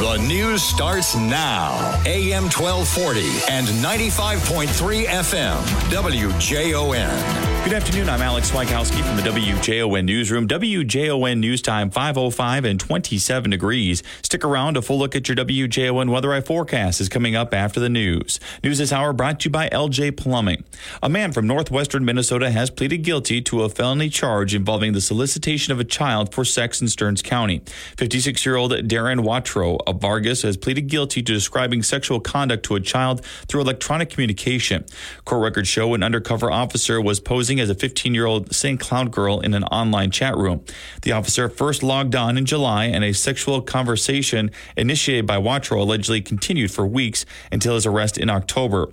The 0.00 0.16
news 0.16 0.62
starts 0.62 1.14
now. 1.14 2.00
AM 2.04 2.44
1240 2.50 3.20
and 3.48 3.68
95.3 3.68 5.06
FM. 5.06 5.62
WJON. 5.88 7.53
Good 7.64 7.72
afternoon. 7.72 8.10
I'm 8.10 8.20
Alex 8.20 8.50
Swikowski 8.50 9.02
from 9.02 9.16
the 9.16 9.22
WJON 9.22 10.04
newsroom. 10.04 10.46
WJON 10.46 11.38
news 11.38 11.62
time 11.62 11.88
505 11.88 12.66
and 12.66 12.78
27 12.78 13.50
degrees. 13.50 14.02
Stick 14.20 14.44
around. 14.44 14.76
A 14.76 14.82
full 14.82 14.98
look 14.98 15.16
at 15.16 15.30
your 15.30 15.36
WJON 15.36 16.10
weather 16.10 16.34
eye 16.34 16.42
forecast 16.42 17.00
is 17.00 17.08
coming 17.08 17.34
up 17.34 17.54
after 17.54 17.80
the 17.80 17.88
news. 17.88 18.38
News 18.62 18.76
this 18.76 18.92
hour 18.92 19.14
brought 19.14 19.40
to 19.40 19.44
you 19.46 19.50
by 19.50 19.70
LJ 19.70 20.14
Plumbing. 20.14 20.62
A 21.02 21.08
man 21.08 21.32
from 21.32 21.46
northwestern 21.46 22.04
Minnesota 22.04 22.50
has 22.50 22.68
pleaded 22.68 22.98
guilty 22.98 23.40
to 23.40 23.62
a 23.62 23.70
felony 23.70 24.10
charge 24.10 24.54
involving 24.54 24.92
the 24.92 25.00
solicitation 25.00 25.72
of 25.72 25.80
a 25.80 25.84
child 25.84 26.34
for 26.34 26.44
sex 26.44 26.82
in 26.82 26.88
Stearns 26.88 27.22
County. 27.22 27.62
56 27.96 28.44
year 28.44 28.56
old 28.56 28.72
Darren 28.72 29.24
Watro 29.24 29.78
of 29.86 30.00
Vergas 30.00 30.42
has 30.42 30.58
pleaded 30.58 30.88
guilty 30.88 31.22
to 31.22 31.32
describing 31.32 31.82
sexual 31.82 32.20
conduct 32.20 32.66
to 32.66 32.74
a 32.74 32.80
child 32.80 33.24
through 33.48 33.62
electronic 33.62 34.10
communication. 34.10 34.84
Court 35.24 35.42
records 35.42 35.68
show 35.68 35.94
an 35.94 36.02
undercover 36.02 36.50
officer 36.50 37.00
was 37.00 37.20
posing 37.20 37.53
as 37.60 37.70
a 37.70 37.74
15 37.74 38.14
year 38.14 38.26
old 38.26 38.54
St. 38.54 38.78
Cloud 38.78 39.10
girl 39.10 39.40
in 39.40 39.54
an 39.54 39.64
online 39.64 40.10
chat 40.10 40.36
room. 40.36 40.64
The 41.02 41.12
officer 41.12 41.48
first 41.48 41.82
logged 41.82 42.14
on 42.14 42.36
in 42.36 42.44
July, 42.44 42.86
and 42.86 43.04
a 43.04 43.12
sexual 43.12 43.60
conversation 43.62 44.50
initiated 44.76 45.26
by 45.26 45.36
Watro 45.36 45.80
allegedly 45.80 46.20
continued 46.20 46.70
for 46.70 46.86
weeks 46.86 47.24
until 47.52 47.74
his 47.74 47.86
arrest 47.86 48.18
in 48.18 48.30
October. 48.30 48.90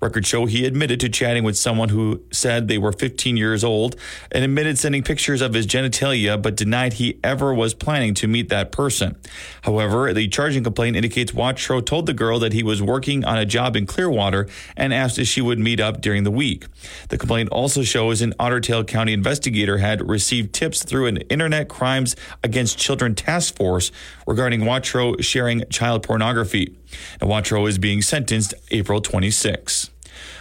Records 0.00 0.28
show 0.28 0.46
he 0.46 0.64
admitted 0.64 1.00
to 1.00 1.08
chatting 1.08 1.44
with 1.44 1.56
someone 1.56 1.90
who 1.90 2.22
said 2.30 2.68
they 2.68 2.78
were 2.78 2.92
15 2.92 3.36
years 3.36 3.62
old 3.62 3.96
and 4.30 4.44
admitted 4.44 4.78
sending 4.78 5.02
pictures 5.02 5.40
of 5.40 5.54
his 5.54 5.66
genitalia, 5.66 6.40
but 6.40 6.56
denied 6.56 6.94
he 6.94 7.18
ever 7.22 7.54
was 7.54 7.74
planning 7.74 8.14
to 8.14 8.26
meet 8.26 8.48
that 8.48 8.72
person. 8.72 9.16
However, 9.62 10.12
the 10.12 10.28
charging 10.28 10.64
complaint 10.64 10.96
indicates 10.96 11.32
Watro 11.32 11.84
told 11.84 12.06
the 12.06 12.14
girl 12.14 12.38
that 12.38 12.52
he 12.52 12.62
was 12.62 12.82
working 12.82 13.24
on 13.24 13.38
a 13.38 13.46
job 13.46 13.76
in 13.76 13.86
Clearwater 13.86 14.48
and 14.76 14.92
asked 14.92 15.18
if 15.18 15.28
she 15.28 15.40
would 15.40 15.58
meet 15.58 15.80
up 15.80 16.00
during 16.00 16.24
the 16.24 16.30
week. 16.30 16.66
The 17.08 17.18
complaint 17.18 17.48
also 17.50 17.82
shows 17.82 18.22
an 18.22 18.34
Otter 18.38 18.60
Tail 18.60 18.84
County 18.84 19.12
investigator 19.12 19.78
had 19.78 20.08
received 20.08 20.52
tips 20.52 20.84
through 20.84 21.06
an 21.06 21.18
Internet 21.28 21.68
Crimes 21.68 22.16
Against 22.42 22.78
Children 22.78 23.14
task 23.14 23.56
force 23.56 23.92
regarding 24.26 24.60
Watro 24.60 25.22
sharing 25.22 25.64
child 25.68 26.02
pornography. 26.02 26.76
Now, 27.20 27.28
Watro 27.28 27.68
is 27.68 27.78
being 27.78 28.02
sentenced 28.02 28.54
April 28.70 29.00
26. 29.00 29.90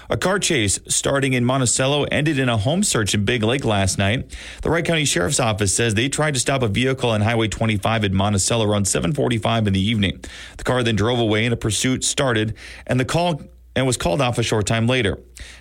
A 0.10 0.18
car 0.18 0.40
chase 0.40 0.78
starting 0.90 1.32
in 1.32 1.46
Monticello 1.46 2.04
ended 2.12 2.38
in 2.38 2.50
a 2.50 2.58
home 2.58 2.84
search 2.84 3.14
in 3.14 3.24
Big 3.24 3.44
Lake 3.44 3.64
last 3.64 3.98
night. 3.98 4.36
The 4.62 4.70
Wright 4.70 4.84
County 4.84 5.06
Sheriff's 5.06 5.40
Office 5.40 5.74
says 5.74 5.94
they 5.94 6.10
tried 6.10 6.34
to 6.34 6.40
stop 6.42 6.64
a 6.64 6.68
vehicle 6.68 7.12
on 7.12 7.22
Highway 7.22 7.48
25 7.48 8.04
in 8.04 8.14
Monticello 8.14 8.66
around 8.66 8.88
7:45 8.88 9.68
in 9.68 9.74
the 9.74 9.80
evening. 9.80 10.20
The 10.58 10.66
car 10.66 10.84
then 10.84 10.98
drove 10.98 11.20
away 11.20 11.46
and 11.46 11.54
a 11.54 11.58
pursuit 11.58 12.04
started, 12.04 12.56
and 12.86 13.00
the 13.00 13.06
call 13.06 13.42
and 13.75 13.88
was 13.88 13.97
called 13.97 14.22
off 14.22 14.38
a 14.38 14.44
short 14.44 14.67
time 14.67 14.88
later. 14.88 15.17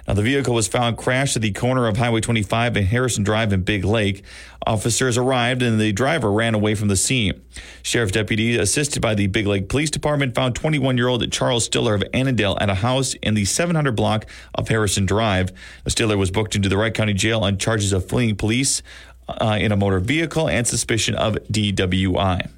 Now, 0.07 0.15
the 0.15 0.23
vehicle 0.23 0.55
was 0.55 0.67
found 0.67 0.97
crashed 0.97 1.37
at 1.37 1.43
the 1.43 1.53
corner 1.53 1.87
of 1.87 1.97
Highway 1.97 2.21
25 2.21 2.77
and 2.77 2.87
Harrison 2.87 3.23
Drive 3.23 3.53
in 3.53 3.63
Big 3.63 3.85
Lake. 3.85 4.25
Officers 4.67 5.17
arrived 5.17 5.63
and 5.63 5.81
the 5.81 5.93
driver 5.93 6.31
ran 6.31 6.55
away 6.55 6.75
from 6.75 6.89
the 6.89 6.97
scene. 6.97 7.41
Sheriff 7.83 8.13
deputies, 8.13 8.59
assisted 8.59 9.01
by 9.01 9.15
the 9.15 9.29
Big 9.29 9.47
Lake 9.47 9.69
Police 9.69 9.91
Department, 9.91 10.35
found 10.35 10.55
21 10.55 10.97
year 10.97 11.09
old 11.09 11.31
Charles 11.31 11.65
Stiller 11.65 11.95
of 11.95 12.03
Annandale 12.13 12.59
at 12.61 12.69
a 12.69 12.75
house 12.75 13.15
in 13.23 13.35
the 13.35 13.45
700 13.45 13.93
block 13.93 14.27
of 14.55 14.69
Harrison 14.69 15.07
Drive. 15.07 15.53
Stiller 15.87 16.19
was 16.19 16.31
booked 16.31 16.57
into 16.57 16.69
the 16.69 16.77
Wright 16.77 16.95
County 16.95 17.15
Jail 17.15 17.41
on 17.41 17.59
charges 17.59 17.93
of 17.93 18.09
fleeing 18.09 18.37
police 18.37 18.83
uh, 19.29 19.57
in 19.61 19.71
a 19.71 19.77
motor 19.77 20.01
vehicle 20.01 20.49
and 20.49 20.67
suspicion 20.67 21.15
of 21.15 21.35
DWI. 21.51 22.51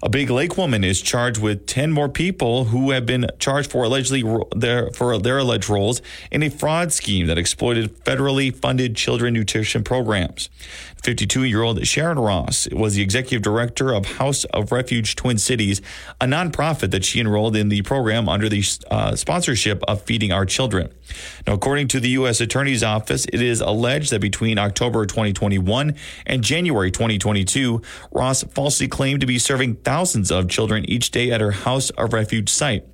A 0.00 0.08
Big 0.08 0.30
Lake 0.30 0.56
woman 0.56 0.84
is 0.84 1.00
charged 1.00 1.40
with 1.40 1.66
10 1.66 1.90
more 1.90 2.08
people 2.08 2.66
who 2.66 2.92
have 2.92 3.04
been 3.04 3.26
charged 3.40 3.70
for 3.70 3.82
allegedly 3.82 4.22
their, 4.54 4.92
for 4.92 5.18
their 5.18 5.38
alleged 5.38 5.68
roles 5.68 6.00
in 6.30 6.44
a 6.44 6.50
fraud 6.50 6.92
scheme 6.92 7.26
that 7.26 7.36
exploited 7.36 8.04
federally 8.04 8.54
funded 8.54 8.94
children 8.94 9.34
nutrition 9.34 9.82
programs. 9.82 10.50
52 11.02 11.44
year 11.44 11.62
old 11.62 11.84
Sharon 11.86 12.18
Ross 12.18 12.68
was 12.72 12.94
the 12.94 13.02
executive 13.02 13.42
director 13.42 13.92
of 13.92 14.04
House 14.04 14.44
of 14.46 14.72
Refuge 14.72 15.16
Twin 15.16 15.38
Cities, 15.38 15.80
a 16.20 16.26
nonprofit 16.26 16.90
that 16.90 17.04
she 17.04 17.20
enrolled 17.20 17.56
in 17.56 17.68
the 17.68 17.82
program 17.82 18.28
under 18.28 18.48
the 18.48 18.64
uh, 18.90 19.14
sponsorship 19.14 19.82
of 19.84 20.02
Feeding 20.02 20.32
Our 20.32 20.44
Children. 20.44 20.92
Now, 21.46 21.54
according 21.54 21.88
to 21.88 22.00
the 22.00 22.10
U.S. 22.10 22.40
Attorney's 22.40 22.82
Office, 22.82 23.24
it 23.26 23.40
is 23.40 23.60
alleged 23.60 24.10
that 24.10 24.20
between 24.20 24.58
October 24.58 25.06
2021 25.06 25.94
and 26.26 26.42
January 26.42 26.90
2022, 26.90 27.80
Ross 28.12 28.42
falsely 28.44 28.88
claimed 28.88 29.20
to 29.20 29.26
be 29.26 29.38
serving 29.38 29.76
thousands 29.88 30.30
of 30.30 30.50
children 30.50 30.84
each 30.84 31.10
day 31.10 31.30
at 31.30 31.40
her 31.40 31.50
House 31.50 31.88
of 31.88 32.12
Refuge 32.12 32.50
site. 32.50 32.84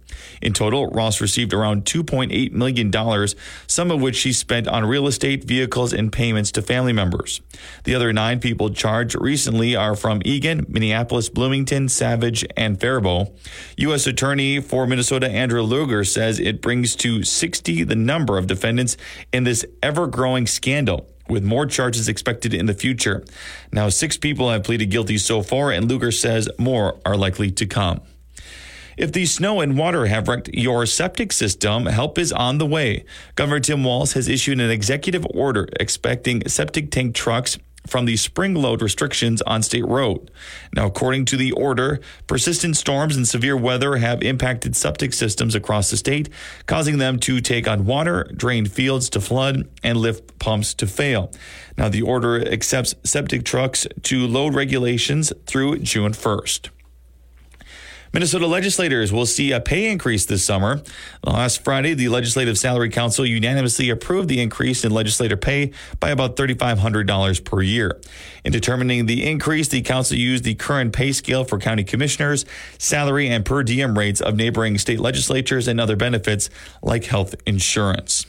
In 0.41 0.53
total, 0.53 0.87
Ross 0.87 1.21
received 1.21 1.53
around 1.53 1.87
$2.8 1.87 2.53
million, 2.53 3.28
some 3.66 3.91
of 3.91 4.00
which 4.00 4.15
she 4.15 4.32
spent 4.32 4.69
on 4.69 4.87
real 4.87 5.09
estate, 5.09 5.43
vehicles, 5.43 5.93
and 5.93 6.12
payments 6.12 6.53
to 6.53 6.62
family 6.62 6.93
members. 6.93 7.41
The 7.82 7.97
other 7.97 8.12
nine 8.12 8.38
people 8.38 8.71
charged 8.71 9.21
recently 9.21 9.75
are 9.75 9.97
from 9.97 10.22
Eagan, 10.25 10.66
Minneapolis, 10.69 11.28
Bloomington, 11.28 11.88
Savage, 11.88 12.47
and 12.56 12.81
Faribault. 12.81 13.37
U.S. 13.78 14.06
Attorney 14.06 14.61
for 14.61 14.87
Minnesota 14.87 15.28
Andrew 15.28 15.62
Luger 15.62 16.05
says 16.05 16.38
it 16.38 16.62
brings 16.62 16.94
to 16.94 17.25
60 17.25 17.82
the 17.82 17.97
number 17.97 18.38
of 18.38 18.47
defendants 18.47 18.97
in 19.32 19.43
this 19.43 19.65
ever 19.82 20.06
growing 20.06 20.47
scandal 20.47 21.11
with 21.29 21.43
more 21.43 21.67
charges 21.67 22.09
expected 22.09 22.53
in 22.53 22.67
the 22.67 22.75
future. 22.75 23.25
Now, 23.73 23.89
six 23.89 24.17
people 24.17 24.51
have 24.51 24.65
pleaded 24.65 24.87
guilty 24.87 25.19
so 25.19 25.43
far, 25.43 25.71
and 25.71 25.89
Luger 25.89 26.12
says 26.12 26.49
more 26.59 26.99
are 27.05 27.17
likely 27.17 27.51
to 27.53 27.67
come. 27.67 28.01
If 28.97 29.12
the 29.12 29.27
snow 29.27 29.61
and 29.61 29.77
water 29.77 30.07
have 30.07 30.29
wrecked 30.29 30.49
your 30.49 30.87
septic 30.87 31.33
system, 31.33 31.87
help 31.87 32.17
is 32.19 32.33
on 32.33 32.59
the 32.59 32.67
way. 32.67 33.05
Governor 33.35 33.61
Tim 33.61 33.83
Walz 33.83 34.12
has 34.12 34.29
issued 34.29 34.61
an 34.61 34.71
executive 34.71 35.27
order 35.35 35.69
expecting 35.81 36.47
septic 36.49 36.91
tank 36.93 37.15
trucks 37.15 37.59
from 37.87 38.05
the 38.05 38.17
spring 38.17 38.55
load 38.55 38.83
restrictions 38.83 39.43
on 39.43 39.62
state 39.62 39.87
road. 39.87 40.31
Now, 40.75 40.87
according 40.87 41.27
to 41.27 41.37
the 41.37 41.53
order, 41.53 42.00
persistent 42.27 42.77
storms 42.77 43.17
and 43.17 43.27
severe 43.27 43.56
weather 43.56 43.97
have 43.97 44.22
impacted 44.22 44.77
septic 44.77 45.12
systems 45.12 45.55
across 45.55 45.91
the 45.91 45.97
state, 45.97 46.28
causing 46.67 46.99
them 46.99 47.19
to 47.21 47.41
take 47.41 47.69
on 47.69 47.84
water, 47.84 48.31
drain 48.37 48.67
fields 48.67 49.09
to 49.11 49.21
flood, 49.21 49.69
and 49.83 49.99
lift 49.99 50.39
pumps 50.39 50.75
to 50.75 50.87
fail. 50.87 51.31
Now, 51.77 51.89
the 51.89 52.03
order 52.03 52.41
accepts 52.41 52.94
septic 53.05 53.44
trucks 53.44 53.87
to 54.05 54.27
load 54.27 54.55
regulations 54.55 55.33
through 55.47 55.78
June 55.81 56.12
1st. 56.12 56.71
Minnesota 58.15 58.47
legislators 58.47 59.13
will 59.13 59.27
see 59.27 59.51
a 59.51 59.59
pay 59.59 59.91
increase 59.91 60.25
this 60.25 60.45
summer. 60.45 60.81
Last 61.27 61.65
Friday, 61.65 61.95
the 61.95 62.09
Legislative 62.09 62.57
Salary 62.57 62.89
Council 62.89 63.27
unanimously 63.27 63.91
approved 63.91 64.29
the 64.29 64.41
increase 64.41 64.85
in 64.85 64.93
legislator 64.93 65.37
pay 65.37 65.73
by 65.99 66.11
about 66.11 66.37
$3,500 66.37 67.45
per 67.45 67.61
year. 67.61 68.01
In 68.45 68.53
determining 68.53 69.07
the 69.07 69.29
increase, 69.29 69.67
the 69.67 69.83
council 69.83 70.17
used 70.17 70.45
the 70.45 70.55
current 70.55 70.93
pay 70.93 71.11
scale 71.11 71.43
for 71.43 71.59
county 71.59 71.83
commissioners, 71.83 72.45
salary 72.79 73.27
and 73.29 73.45
per 73.45 73.65
diem 73.65 73.99
rates 73.99 74.21
of 74.21 74.37
neighboring 74.37 74.79
state 74.79 75.01
legislatures, 75.01 75.67
and 75.67 75.81
other 75.81 75.97
benefits 75.97 76.51
like 76.83 77.07
health 77.07 77.35
insurance. 77.47 78.27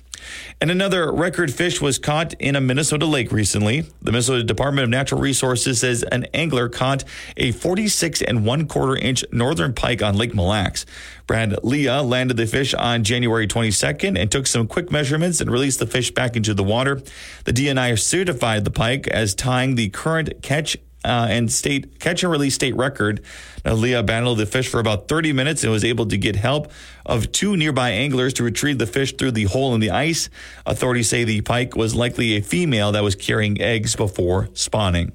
And 0.62 0.72
another 0.72 1.12
record 1.12 1.54
fish 1.54 1.82
was 1.82 2.00
caught 2.00 2.34
in 2.36 2.56
a 2.56 2.62
Minnesota 2.62 3.06
lake 3.06 3.32
recently. 3.32 3.82
The 4.02 4.12
Minnesota 4.12 4.44
Department 4.44 4.84
of 4.84 4.90
Natural 4.90 5.20
Resources 5.20 5.80
says 5.82 6.04
an 6.04 6.26
angler 6.34 6.70
caught 6.70 7.04
a 7.38 7.52
46 7.52 8.22
and 8.22 8.46
one 8.46 8.68
quarter 8.68 8.96
inch 8.96 9.24
northern 9.32 9.74
pike 9.74 10.02
on 10.02 10.18
Lake 10.18 10.34
Mille 10.34 10.48
Lacs. 10.48 10.86
Brad 11.28 11.64
Leah 11.64 12.02
landed 12.02 12.38
the 12.38 12.46
fish 12.46 12.74
on 12.74 13.04
January 13.04 13.48
22nd 13.48 14.20
and 14.20 14.32
took 14.32 14.46
some 14.48 14.68
quick 14.68 14.92
measurements 14.92 15.42
and 15.42 15.50
released 15.50 15.80
the 15.80 15.88
fish 15.88 16.12
back 16.12 16.36
into 16.36 16.54
the 16.54 16.64
water. 16.64 17.02
The 17.46 17.54
DNR 17.54 18.00
certified 18.00 18.64
the 18.64 18.72
pike 18.72 19.08
as 19.08 19.34
tying 19.34 19.76
the 19.76 19.90
current 19.90 20.42
catch 20.42 20.78
uh, 21.06 21.28
and 21.30 21.52
state 21.52 22.00
catch 22.00 22.24
and 22.24 22.32
release 22.32 22.56
state 22.56 22.76
record. 22.76 23.22
Now, 23.64 23.74
Leah 23.74 24.04
battled 24.04 24.40
the 24.40 24.46
fish 24.46 24.68
for 24.68 24.80
about 24.80 25.08
30 25.08 25.34
minutes 25.34 25.64
and 25.64 25.72
was 25.72 25.84
able 25.84 26.08
to 26.08 26.18
get 26.18 26.36
help 26.36 26.72
of 27.06 27.32
two 27.32 27.56
nearby 27.56 27.92
anglers 27.92 28.34
to 28.34 28.44
retrieve 28.44 28.78
the 28.78 28.88
fish 28.88 29.14
through 29.14 29.32
the 29.32 29.46
hole 29.46 29.74
in 29.74 29.80
the 29.80 29.92
ice. 29.92 30.30
Authorities 30.66 31.10
say 31.10 31.24
the 31.24 31.42
pike 31.42 31.76
was 31.76 31.96
likely 31.96 32.36
a 32.36 32.42
female 32.42 32.92
that 32.92 33.04
was 33.04 33.16
carrying 33.16 33.62
eggs 33.62 33.96
before 33.96 34.50
spawning. 34.54 35.14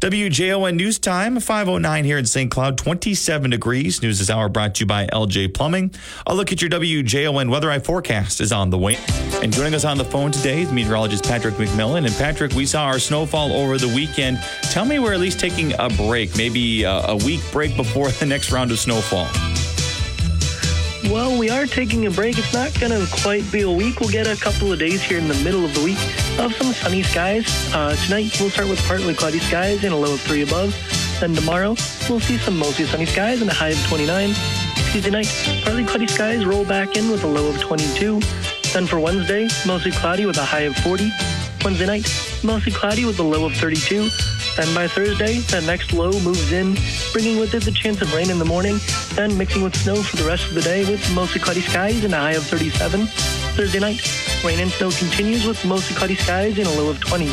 WJON 0.00 0.76
News 0.76 0.98
Time, 0.98 1.40
509 1.40 2.04
here 2.04 2.18
in 2.18 2.26
St. 2.26 2.50
Cloud, 2.50 2.76
27 2.76 3.50
degrees. 3.50 4.02
News 4.02 4.18
this 4.18 4.28
hour 4.28 4.48
brought 4.48 4.74
to 4.76 4.80
you 4.80 4.86
by 4.86 5.06
LJ 5.06 5.54
Plumbing. 5.54 5.92
A 6.26 6.34
look 6.34 6.52
at 6.52 6.60
your 6.60 6.70
WJON 6.70 7.50
weather 7.50 7.70
eye 7.70 7.78
forecast 7.78 8.40
is 8.40 8.52
on 8.52 8.70
the 8.70 8.78
way. 8.78 8.98
And 9.42 9.52
joining 9.52 9.74
us 9.74 9.84
on 9.84 9.96
the 9.96 10.04
phone 10.04 10.32
today 10.32 10.62
is 10.62 10.72
meteorologist 10.72 11.24
Patrick 11.24 11.54
McMillan. 11.54 12.06
And 12.06 12.14
Patrick, 12.16 12.52
we 12.52 12.66
saw 12.66 12.84
our 12.84 12.98
snowfall 12.98 13.52
over 13.52 13.78
the 13.78 13.88
weekend. 13.88 14.38
Tell 14.62 14.84
me 14.84 14.98
we're 14.98 15.14
at 15.14 15.20
least 15.20 15.40
taking 15.40 15.72
a 15.78 15.88
break, 15.88 16.36
maybe 16.36 16.84
a, 16.84 17.06
a 17.06 17.16
week 17.16 17.40
break 17.50 17.76
before 17.76 18.10
the 18.20 18.26
next 18.26 18.52
round 18.52 18.70
of 18.70 18.78
snowfall. 18.78 19.28
Well, 21.04 21.38
we 21.38 21.50
are 21.50 21.66
taking 21.66 22.06
a 22.06 22.10
break. 22.10 22.36
It's 22.36 22.52
not 22.52 22.78
going 22.78 22.92
to 22.92 23.06
quite 23.22 23.50
be 23.50 23.62
a 23.62 23.70
week. 23.70 24.00
We'll 24.00 24.10
get 24.10 24.26
a 24.26 24.36
couple 24.36 24.72
of 24.72 24.78
days 24.78 25.02
here 25.02 25.18
in 25.18 25.28
the 25.28 25.42
middle 25.42 25.64
of 25.64 25.72
the 25.74 25.84
week 25.84 26.25
of 26.38 26.54
some 26.54 26.72
sunny 26.72 27.02
skies. 27.02 27.46
Uh, 27.74 27.96
tonight, 28.04 28.36
we'll 28.38 28.50
start 28.50 28.68
with 28.68 28.78
partly 28.86 29.14
cloudy 29.14 29.38
skies 29.38 29.84
and 29.84 29.92
a 29.92 29.96
low 29.96 30.14
of 30.14 30.20
three 30.20 30.42
above. 30.42 30.74
Then 31.20 31.34
tomorrow, 31.34 31.76
we'll 32.08 32.20
see 32.20 32.36
some 32.38 32.58
mostly 32.58 32.84
sunny 32.84 33.06
skies 33.06 33.40
and 33.40 33.50
a 33.50 33.54
high 33.54 33.70
of 33.70 33.86
29. 33.86 34.34
Tuesday 34.92 35.10
night, 35.10 35.62
partly 35.64 35.84
cloudy 35.84 36.06
skies 36.06 36.44
roll 36.44 36.64
back 36.64 36.96
in 36.96 37.10
with 37.10 37.24
a 37.24 37.26
low 37.26 37.48
of 37.48 37.60
22. 37.60 38.20
Then 38.72 38.86
for 38.86 39.00
Wednesday, 39.00 39.48
mostly 39.66 39.92
cloudy 39.92 40.26
with 40.26 40.36
a 40.38 40.44
high 40.44 40.62
of 40.62 40.76
40. 40.76 41.10
Wednesday 41.64 41.86
night, 41.86 42.06
mostly 42.44 42.72
cloudy 42.72 43.04
with 43.04 43.18
a 43.18 43.22
low 43.22 43.46
of 43.46 43.54
32. 43.54 44.08
Then 44.56 44.74
by 44.74 44.88
Thursday, 44.88 45.38
that 45.50 45.64
next 45.64 45.92
low 45.92 46.12
moves 46.20 46.52
in, 46.52 46.76
bringing 47.12 47.38
with 47.38 47.54
it 47.54 47.64
the 47.64 47.72
chance 47.72 48.00
of 48.02 48.12
rain 48.14 48.30
in 48.30 48.38
the 48.38 48.44
morning, 48.44 48.78
then 49.14 49.36
mixing 49.36 49.62
with 49.62 49.76
snow 49.76 49.96
for 50.02 50.16
the 50.16 50.24
rest 50.24 50.48
of 50.48 50.54
the 50.54 50.62
day 50.62 50.84
with 50.84 51.14
mostly 51.14 51.40
cloudy 51.40 51.60
skies 51.60 52.04
and 52.04 52.12
a 52.14 52.16
high 52.16 52.32
of 52.32 52.44
37. 52.44 53.08
Thursday 53.56 53.80
night, 53.80 54.00
rain 54.44 54.60
and 54.60 54.70
snow 54.70 54.90
continues 54.90 55.46
with 55.46 55.64
mostly 55.64 55.96
cloudy 55.96 56.14
skies 56.14 56.58
and 56.58 56.66
a 56.66 56.70
low 56.70 56.90
of 56.90 57.00
20. 57.00 57.26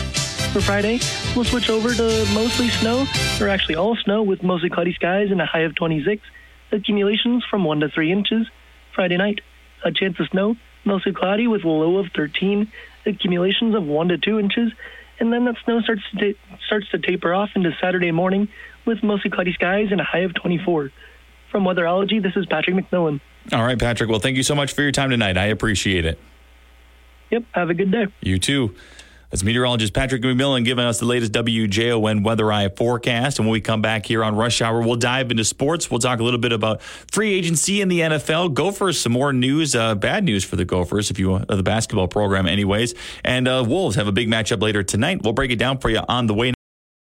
For 0.54 0.62
Friday, 0.62 1.02
we'll 1.36 1.44
switch 1.44 1.70
over 1.70 1.94
to 1.94 2.26
mostly 2.34 2.70
snow, 2.70 3.06
or 3.42 3.50
actually 3.50 3.76
all 3.76 3.98
snow 3.98 4.24
with 4.24 4.42
mostly 4.42 4.70
cloudy 4.70 4.94
skies 4.94 5.32
and 5.32 5.42
a 5.42 5.46
high 5.46 5.64
of 5.64 5.76
26. 5.76 6.26
Accumulations 6.72 7.44
from 7.44 7.66
1 7.66 7.82
to 7.82 7.90
3 7.90 8.10
inches. 8.10 8.48
Friday 8.96 9.18
night, 9.18 9.42
a 9.84 9.92
chance 9.92 10.18
of 10.18 10.30
snow, 10.30 10.56
mostly 10.86 11.12
cloudy 11.12 11.48
with 11.48 11.66
a 11.66 11.68
low 11.68 11.98
of 11.98 12.08
13. 12.16 12.72
Accumulations 13.06 13.76
of 13.76 13.84
1 13.84 14.08
to 14.08 14.18
2 14.18 14.40
inches 14.40 14.72
and 15.20 15.32
then 15.32 15.46
that 15.46 15.56
snow 15.64 15.82
starts 15.82 16.04
to 16.18 16.36
starts 16.66 16.90
to 16.90 17.00
taper 17.00 17.34
off 17.34 17.50
into 17.56 17.76
Saturday 17.80 18.12
morning 18.12 18.48
with 18.86 19.04
mostly 19.04 19.30
cloudy 19.30 19.54
skies 19.54 19.90
and 19.92 20.02
a 20.02 20.04
high 20.04 20.20
of 20.20 20.34
24. 20.34 20.92
From 21.52 21.64
Weatherology, 21.64 22.22
this 22.22 22.36
is 22.36 22.46
Patrick 22.46 22.76
McMillan. 22.76 23.22
All 23.52 23.64
right, 23.64 23.78
Patrick. 23.78 24.10
Well, 24.10 24.20
thank 24.20 24.38
you 24.38 24.44
so 24.44 24.56
much 24.56 24.74
for 24.74 24.82
your 24.82 24.92
time 24.92 25.10
tonight. 25.10 25.38
I 25.38 25.46
appreciate 25.46 26.06
it. 26.06 26.20
Yep. 27.30 27.44
Have 27.52 27.70
a 27.70 27.74
good 27.74 27.92
day. 27.92 28.08
You 28.22 28.40
too. 28.40 28.76
That's 29.34 29.44
meteorologist 29.44 29.94
Patrick 29.94 30.22
McMillan 30.22 30.64
giving 30.64 30.86
us 30.86 31.00
the 31.00 31.08
latest 31.08 31.32
WJON 31.32 32.24
weather 32.24 32.52
eye 32.52 32.70
forecast. 32.70 33.40
And 33.40 33.48
when 33.48 33.52
we 33.52 33.62
come 33.62 33.82
back 33.82 34.06
here 34.06 34.24
on 34.24 34.36
Rush 34.36 34.62
Hour, 34.62 34.82
we'll 34.82 34.96
dive 34.96 35.32
into 35.32 35.44
sports. 35.44 35.90
We'll 35.90 36.00
talk 36.00 36.20
a 36.20 36.24
little 36.24 36.40
bit 36.40 36.52
about 36.52 36.84
free 36.84 37.34
agency 37.34 37.82
in 37.82 37.88
the 37.88 38.02
NFL. 38.02 38.54
Gophers, 38.54 39.02
some 39.02 39.12
more 39.12 39.34
news, 39.34 39.74
uh, 39.74 39.96
bad 39.96 40.24
news 40.24 40.44
for 40.44 40.56
the 40.56 40.66
Gophers, 40.66 41.10
if 41.10 41.18
you 41.18 41.34
uh, 41.34 41.46
the 41.56 41.64
basketball 41.64 42.08
program, 42.08 42.46
anyways. 42.46 42.94
And 43.26 43.48
uh, 43.48 43.66
Wolves 43.68 43.96
have 43.96 44.06
a 44.06 44.12
big 44.12 44.28
matchup 44.28 44.62
later 44.62 44.84
tonight. 44.84 45.24
We'll 45.24 45.34
break 45.34 45.50
it 45.50 45.58
down 45.58 45.80
for 45.80 45.90
you 45.90 46.02
on 46.08 46.28
the 46.28 46.36
way. 46.36 46.54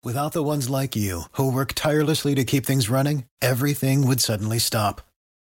Without 0.04 0.34
the 0.34 0.44
ones 0.44 0.70
like 0.70 0.98
you 0.98 1.24
who 1.34 1.54
work 1.54 1.72
tirelessly 1.74 2.36
to 2.36 2.44
keep 2.44 2.66
things 2.66 2.90
running, 2.90 3.28
everything 3.42 4.06
would 4.06 4.20
suddenly 4.20 4.60
stop. 4.60 5.09